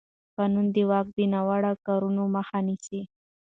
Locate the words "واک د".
0.89-1.19